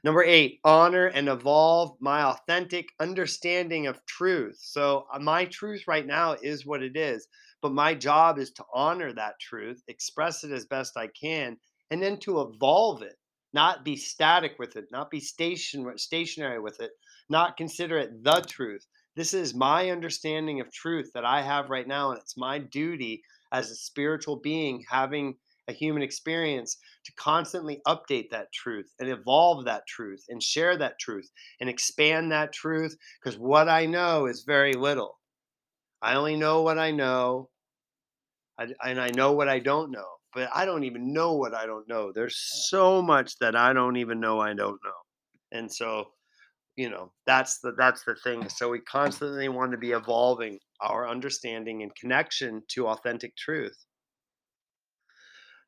[0.03, 4.59] Number eight, honor and evolve my authentic understanding of truth.
[4.61, 7.29] So, uh, my truth right now is what it is.
[7.61, 11.59] But my job is to honor that truth, express it as best I can,
[11.91, 13.17] and then to evolve it,
[13.53, 16.93] not be static with it, not be station, stationary with it,
[17.29, 18.87] not consider it the truth.
[19.17, 23.23] This is my understanding of truth that I have right now, and it's my duty
[23.51, 29.65] as a spiritual being having a human experience to constantly update that truth and evolve
[29.65, 34.45] that truth and share that truth and expand that truth because what I know is
[34.45, 35.19] very little.
[36.01, 37.51] I only know what I know,
[38.59, 40.07] I, and I know what I don't know.
[40.35, 42.13] But I don't even know what I don't know.
[42.13, 42.37] There's
[42.69, 45.01] so much that I don't even know I don't know,
[45.53, 46.09] and so
[46.77, 48.49] you know that's the that's the thing.
[48.49, 53.77] So we constantly want to be evolving our understanding and connection to authentic truth.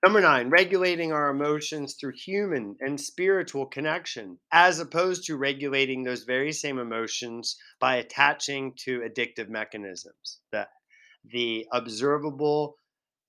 [0.03, 6.25] Number nine, regulating our emotions through human and spiritual connection, as opposed to regulating those
[6.25, 10.41] very same emotions by attaching to addictive mechanisms.
[10.53, 10.69] The,
[11.31, 12.77] the observable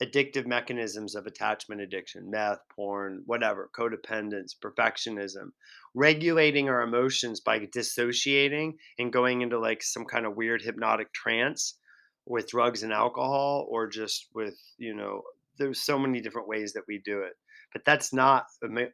[0.02, 5.52] addictive mechanisms of attachment addiction, meth, porn, whatever, codependence, perfectionism,
[5.94, 11.78] regulating our emotions by dissociating and going into like some kind of weird hypnotic trance
[12.26, 15.22] with drugs and alcohol or just with, you know,
[15.58, 17.34] there's so many different ways that we do it
[17.74, 18.46] but that's not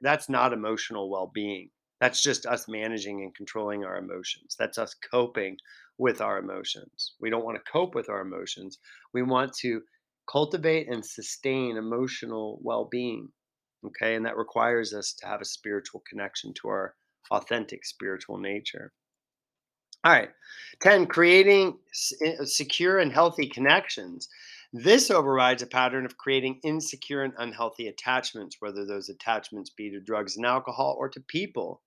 [0.02, 1.70] that's not emotional well-being.
[2.00, 4.56] That's just us managing and controlling our emotions.
[4.58, 5.58] That's us coping
[5.98, 7.16] with our emotions.
[7.20, 8.78] We don't want to cope with our emotions.
[9.14, 9.82] We want to
[10.32, 13.30] cultivate and sustain emotional well-being
[13.86, 14.16] okay?
[14.16, 16.96] And that requires us to have a spiritual connection to our
[17.32, 18.92] authentic spiritual nature.
[20.04, 20.30] All right
[20.82, 21.78] 10 creating
[22.24, 24.30] eh, secure and healthy connections
[24.74, 30.00] this overrides a pattern of creating insecure and unhealthy attachments, whether those attachments be to
[30.00, 31.82] drugs and alcohol or to people.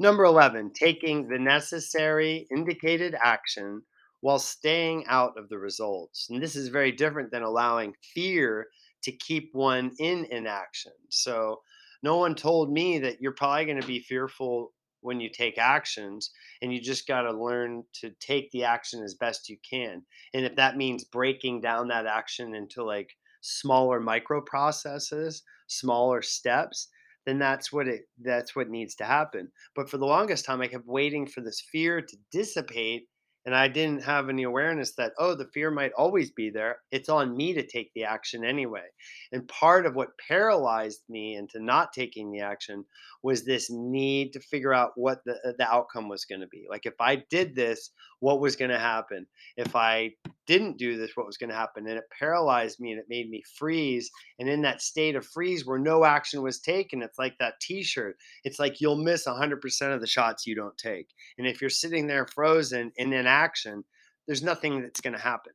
[0.00, 3.82] Number 11, taking the necessary indicated action
[4.20, 6.28] while staying out of the results.
[6.30, 8.66] And this is very different than allowing fear
[9.02, 10.92] to keep one in inaction.
[11.08, 11.62] So,
[12.02, 14.72] no one told me that you're probably going to be fearful
[15.08, 16.30] when you take actions
[16.62, 20.02] and you just got to learn to take the action as best you can
[20.34, 26.88] and if that means breaking down that action into like smaller micro processes smaller steps
[27.28, 29.52] then that's what it that's what needs to happen.
[29.76, 33.06] But for the longest time i kept waiting for this fear to dissipate
[33.48, 36.80] and I didn't have any awareness that, oh, the fear might always be there.
[36.90, 38.84] It's on me to take the action anyway.
[39.32, 42.84] And part of what paralyzed me into not taking the action
[43.22, 46.66] was this need to figure out what the, uh, the outcome was going to be.
[46.68, 47.88] Like, if I did this,
[48.20, 49.26] what was going to happen?
[49.56, 50.10] If I
[50.48, 51.86] didn't do this, what was going to happen?
[51.86, 54.10] And it paralyzed me and it made me freeze.
[54.38, 57.82] And in that state of freeze where no action was taken, it's like that t
[57.84, 58.16] shirt.
[58.44, 61.08] It's like you'll miss 100% of the shots you don't take.
[61.36, 63.84] And if you're sitting there frozen in an action,
[64.26, 65.52] there's nothing that's going to happen.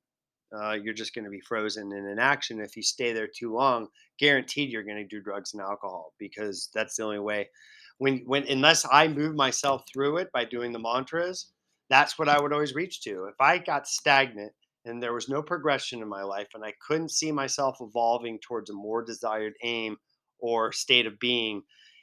[0.56, 2.62] Uh, you're just going to be frozen in an action.
[2.62, 3.88] If you stay there too long,
[4.20, 7.50] guaranteed you're going to do drugs and alcohol because that's the only way.
[7.98, 11.48] When when unless I move myself through it by doing the mantras,
[11.90, 13.26] that's what I would always reach to.
[13.26, 14.52] If I got stagnant
[14.86, 18.70] and there was no progression in my life and I couldn't see myself evolving towards
[18.70, 19.98] a more desired aim
[20.40, 21.62] or state of being,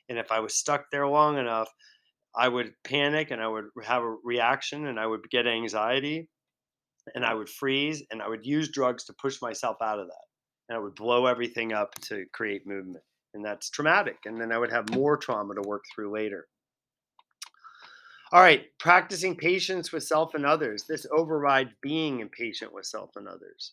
[0.08, 1.68] and if I was stuck there long enough,
[2.34, 6.28] I would panic and I would have a reaction and I would get anxiety
[7.14, 10.24] and I would freeze and I would use drugs to push myself out of that.
[10.68, 13.04] And I would blow everything up to create movement.
[13.34, 14.18] And that's traumatic.
[14.24, 16.46] And then I would have more trauma to work through later.
[18.32, 20.84] All right, practicing patience with self and others.
[20.88, 23.72] This overrides being impatient with self and others.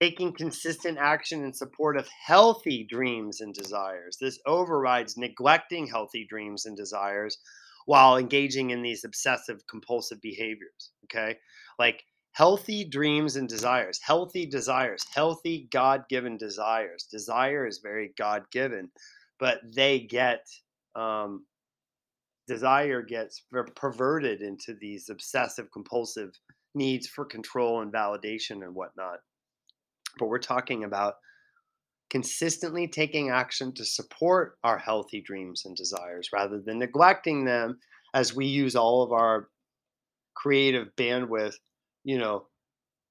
[0.00, 4.16] Taking consistent action in support of healthy dreams and desires.
[4.20, 7.38] This overrides neglecting healthy dreams and desires
[7.86, 10.90] while engaging in these obsessive compulsive behaviors.
[11.04, 11.38] Okay.
[11.78, 12.04] Like
[12.38, 17.02] Healthy dreams and desires, healthy desires, healthy God given desires.
[17.10, 18.92] Desire is very God given,
[19.40, 20.46] but they get,
[20.94, 21.46] um,
[22.48, 23.44] desire gets
[23.76, 26.30] perverted into these obsessive compulsive
[26.74, 29.18] needs for control and validation and whatnot.
[30.18, 31.14] But we're talking about
[32.10, 37.78] consistently taking action to support our healthy dreams and desires rather than neglecting them
[38.14, 39.48] as we use all of our
[40.34, 41.54] creative bandwidth,
[42.04, 42.46] you know,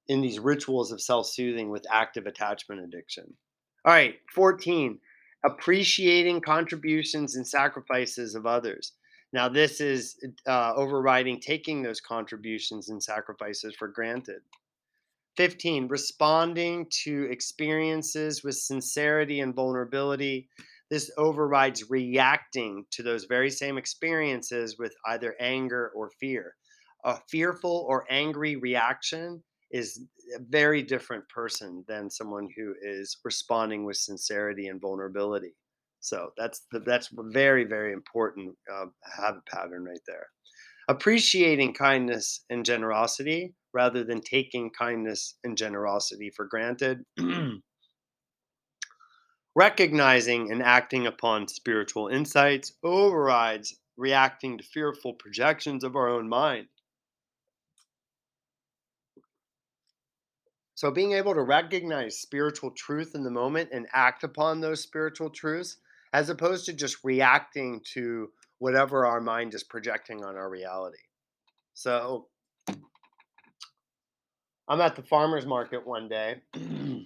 [0.07, 3.25] in these rituals of self soothing with active attachment addiction.
[3.85, 4.99] All right, 14,
[5.45, 8.93] appreciating contributions and sacrifices of others.
[9.33, 10.17] Now, this is
[10.47, 14.41] uh, overriding taking those contributions and sacrifices for granted.
[15.35, 20.49] 15, responding to experiences with sincerity and vulnerability.
[20.89, 26.55] This overrides reacting to those very same experiences with either anger or fear.
[27.03, 30.01] A fearful or angry reaction is
[30.35, 35.53] a very different person than someone who is responding with sincerity and vulnerability.
[35.99, 38.85] So that's the, that's very very important uh,
[39.17, 40.27] habit pattern right there.
[40.89, 47.03] Appreciating kindness and generosity rather than taking kindness and generosity for granted.
[49.55, 56.69] Recognizing and acting upon spiritual insights overrides reacting to fearful projections of our own mind.
[60.75, 65.31] So, being able to recognize spiritual truth in the moment and act upon those spiritual
[65.31, 65.77] truths,
[66.13, 68.29] as opposed to just reacting to
[68.59, 70.97] whatever our mind is projecting on our reality.
[71.73, 72.27] So,
[74.67, 77.05] I'm at the farmer's market one day, and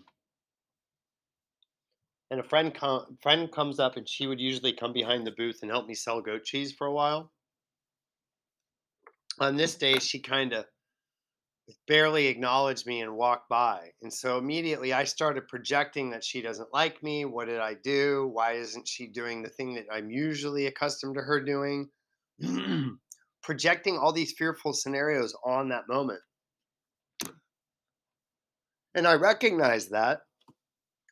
[2.32, 5.70] a friend, com- friend comes up, and she would usually come behind the booth and
[5.70, 7.32] help me sell goat cheese for a while.
[9.40, 10.66] On this day, she kind of
[11.88, 13.92] barely acknowledged me and walked by.
[14.02, 17.26] And so immediately I started projecting that she doesn't like me.
[17.26, 18.30] What did I do?
[18.34, 21.90] Why isn't she doing the thing that I'm usually accustomed to her doing?
[23.44, 26.22] projecting all these fearful scenarios on that moment.
[28.94, 30.22] And I recognized that.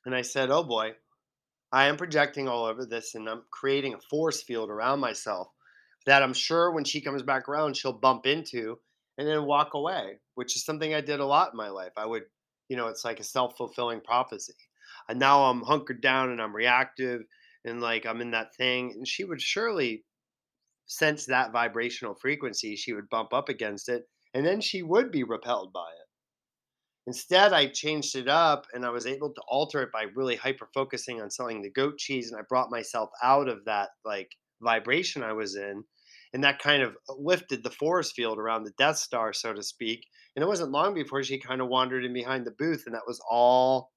[0.05, 0.91] And I said, oh boy,
[1.71, 5.47] I am projecting all over this and I'm creating a force field around myself
[6.05, 8.79] that I'm sure when she comes back around, she'll bump into
[9.19, 11.91] and then walk away, which is something I did a lot in my life.
[11.97, 12.23] I would,
[12.69, 14.53] you know, it's like a self fulfilling prophecy.
[15.09, 17.21] And now I'm hunkered down and I'm reactive
[17.65, 18.93] and like I'm in that thing.
[18.95, 20.05] And she would surely
[20.85, 22.77] sense that vibrational frequency.
[22.77, 24.03] She would bump up against it
[24.33, 26.07] and then she would be repelled by it.
[27.05, 30.69] Instead, I changed it up and I was able to alter it by really hyper
[30.73, 32.31] focusing on selling the goat cheese.
[32.31, 35.83] And I brought myself out of that like vibration I was in
[36.33, 40.05] and that kind of lifted the force field around the Death Star, so to speak.
[40.35, 43.07] And it wasn't long before she kind of wandered in behind the booth, and that
[43.07, 43.91] was all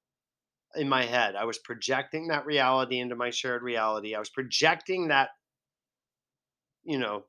[0.75, 1.37] in my head.
[1.37, 4.15] I was projecting that reality into my shared reality.
[4.15, 5.29] I was projecting that,
[6.85, 7.25] you know,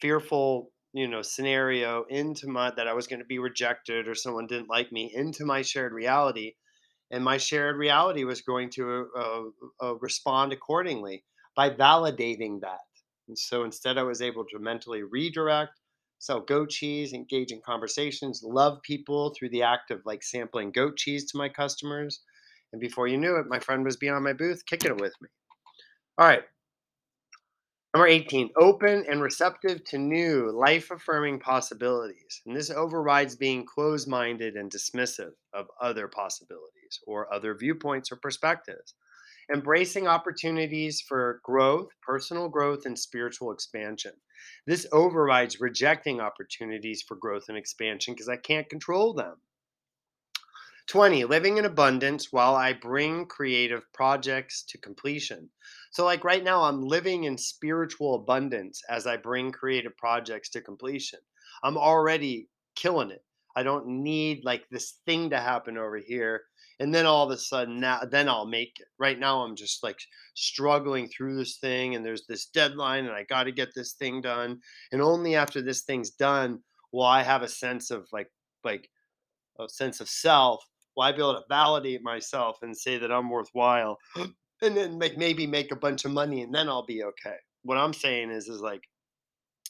[0.00, 4.46] fearful, you know, scenario into my that I was going to be rejected or someone
[4.46, 6.52] didn't like me into my shared reality,
[7.10, 9.42] and my shared reality was going to uh,
[9.82, 11.24] uh, respond accordingly
[11.56, 12.78] by validating that
[13.30, 15.78] and so instead, I was able to mentally redirect,
[16.18, 20.96] sell goat cheese, engage in conversations, love people through the act of like sampling goat
[20.96, 22.22] cheese to my customers.
[22.72, 25.28] And before you knew it, my friend was beyond my booth kicking it with me.
[26.18, 26.42] All right.
[27.94, 32.42] Number 18, open and receptive to new life affirming possibilities.
[32.46, 38.16] And this overrides being closed minded and dismissive of other possibilities or other viewpoints or
[38.16, 38.94] perspectives
[39.52, 44.12] embracing opportunities for growth, personal growth, and spiritual expansion.
[44.66, 49.36] This overrides rejecting opportunities for growth and expansion because I can't control them.
[50.86, 55.48] 20, living in abundance while I bring creative projects to completion.
[55.92, 60.60] So, like right now, I'm living in spiritual abundance as I bring creative projects to
[60.60, 61.20] completion.
[61.62, 63.22] I'm already killing it.
[63.54, 66.42] I don't need like this thing to happen over here
[66.80, 68.88] and then all of a sudden now then I'll make it.
[68.98, 69.98] Right now I'm just like
[70.34, 74.20] struggling through this thing and there's this deadline and I got to get this thing
[74.20, 74.58] done
[74.90, 76.58] and only after this thing's done
[76.92, 78.28] will I have a sense of like
[78.64, 78.88] like
[79.60, 80.64] a sense of self
[80.96, 85.18] will I be able to validate myself and say that I'm worthwhile and then make
[85.18, 87.36] maybe make a bunch of money and then I'll be okay.
[87.62, 88.82] What I'm saying is is like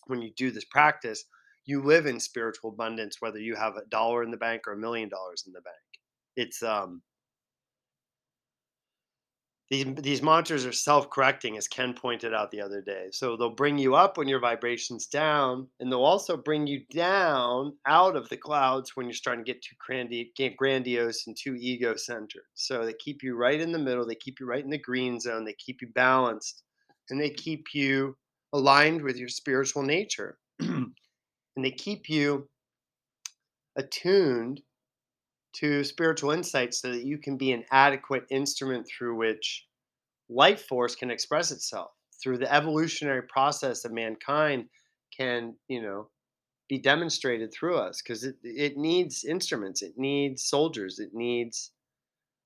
[0.06, 1.24] when you do this practice
[1.66, 4.78] you live in spiritual abundance whether you have a dollar in the bank or a
[4.78, 5.76] million dollars in the bank
[6.36, 7.02] it's um
[9.70, 13.06] these these mantras are self-correcting as ken pointed out the other day.
[13.12, 17.76] So they'll bring you up when your vibrations down and they'll also bring you down
[17.86, 22.42] out of the clouds when you're starting to get too grandi- grandiose and too ego-centered
[22.54, 25.20] so they keep you right in the middle they keep you right in the green
[25.20, 26.64] zone they keep you balanced
[27.10, 28.16] and they keep you
[28.52, 30.38] aligned with your spiritual nature.
[31.56, 32.48] And they keep you
[33.76, 34.62] attuned
[35.52, 39.66] to spiritual insight so that you can be an adequate instrument through which
[40.28, 41.90] life force can express itself
[42.22, 44.66] through the evolutionary process of mankind
[45.16, 46.08] can you know
[46.68, 51.72] be demonstrated through us because it, it needs instruments it needs soldiers it needs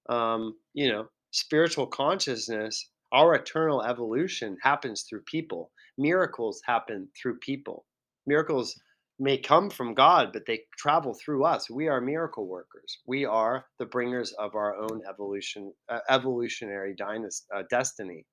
[0.09, 2.91] um, you know spiritual consciousness.
[3.13, 5.73] Our eternal evolution happens through people.
[5.99, 7.87] Miracles happen through people.
[8.27, 8.81] Miracles
[9.19, 11.71] may come from God, but they travel through us.
[11.71, 12.99] We are miracle workers.
[13.07, 18.27] We are the bringers of our own evolution, uh, evolutionary dynasty, uh, destiny.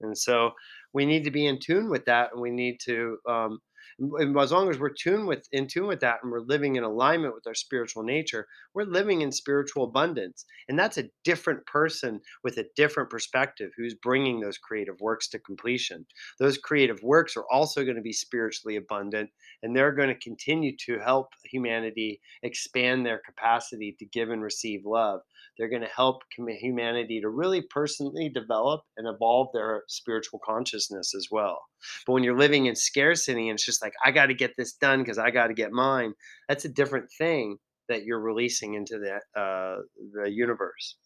[0.00, 0.50] And so
[0.92, 3.60] we need to be in tune with that, and we need to um,
[3.98, 6.84] and as long as we're tuned with in tune with that and we're living in
[6.84, 10.44] alignment with our spiritual nature we're living in spiritual abundance.
[10.68, 15.38] And that's a different person with a different perspective who's bringing those creative works to
[15.38, 16.06] completion.
[16.38, 19.30] Those creative works are also going to be spiritually abundant
[19.62, 24.84] and they're going to continue to help humanity expand their capacity to give and receive
[24.84, 25.20] love.
[25.58, 31.28] They're going to help humanity to really personally develop and evolve their spiritual consciousness as
[31.30, 31.60] well.
[32.06, 34.74] But when you're living in scarcity and it's just like, I got to get this
[34.74, 36.12] done because I got to get mine,
[36.48, 37.56] that's a different thing
[37.88, 39.76] that you're releasing into the, uh,
[40.14, 40.96] the universe.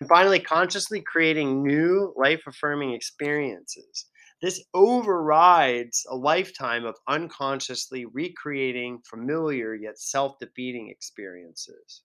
[0.00, 4.06] And finally, consciously creating new life affirming experiences.
[4.40, 12.02] This overrides a lifetime of unconsciously recreating familiar yet self defeating experiences.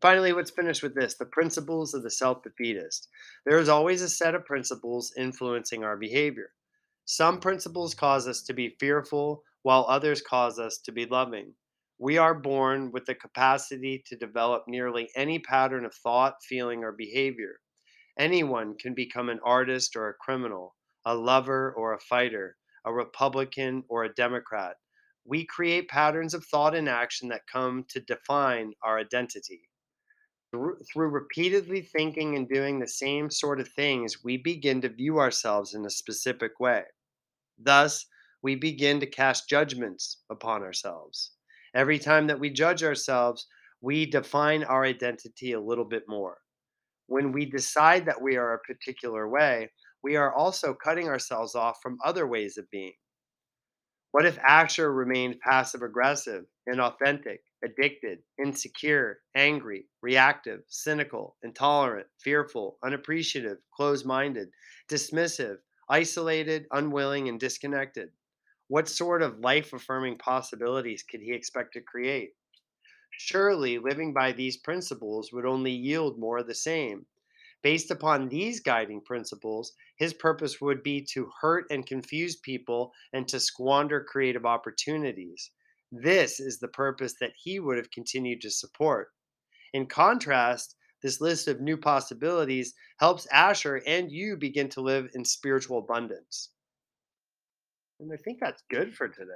[0.00, 3.08] Finally, let's finish with this the principles of the self defeatist.
[3.46, 6.50] There is always a set of principles influencing our behavior.
[7.04, 11.56] Some principles cause us to be fearful, while others cause us to be loving.
[11.98, 16.92] We are born with the capacity to develop nearly any pattern of thought, feeling, or
[16.92, 17.60] behavior.
[18.16, 23.84] Anyone can become an artist or a criminal, a lover or a fighter, a Republican
[23.88, 24.76] or a Democrat.
[25.24, 29.68] We create patterns of thought and action that come to define our identity
[30.52, 35.74] through repeatedly thinking and doing the same sort of things, we begin to view ourselves
[35.74, 36.82] in a specific way.
[37.58, 38.06] Thus,
[38.42, 41.32] we begin to cast judgments upon ourselves.
[41.74, 43.46] Every time that we judge ourselves,
[43.80, 46.38] we define our identity a little bit more.
[47.06, 49.70] When we decide that we are a particular way,
[50.02, 52.92] we are also cutting ourselves off from other ways of being.
[54.10, 63.58] What if Asher remained passive aggressive, inauthentic, addicted, insecure, angry, reactive, cynical, intolerant, fearful, unappreciative,
[63.72, 64.52] closed minded,
[64.88, 68.12] dismissive, isolated, unwilling, and disconnected.
[68.68, 72.34] What sort of life affirming possibilities could he expect to create?
[73.16, 77.06] Surely living by these principles would only yield more of the same.
[77.62, 83.28] Based upon these guiding principles, his purpose would be to hurt and confuse people and
[83.28, 85.52] to squander creative opportunities.
[85.92, 89.10] This is the purpose that he would have continued to support.
[89.74, 95.24] In contrast, this list of new possibilities helps Asher and you begin to live in
[95.24, 96.50] spiritual abundance.
[98.00, 99.32] And I think that's good for today.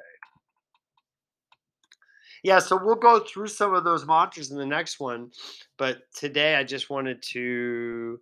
[2.42, 5.30] Yeah, so we'll go through some of those mantras in the next one,
[5.78, 8.20] but today I just wanted to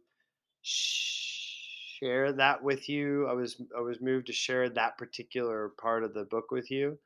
[0.62, 3.26] share that with you.
[3.28, 6.98] I was I was moved to share that particular part of the book with you.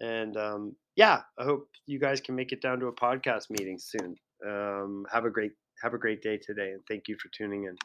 [0.00, 3.78] And um, yeah, I hope you guys can make it down to a podcast meeting
[3.78, 4.16] soon.
[4.46, 7.76] Um, have a great have a great day today, and thank you for tuning in.